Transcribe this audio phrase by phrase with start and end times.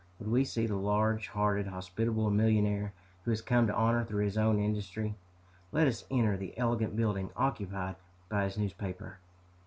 [0.17, 2.91] Would we see the large hearted, hospitable millionaire,
[3.23, 5.13] who has come to honor through his own industry,
[5.71, 9.19] let us enter the elegant building occupied by his newspaper.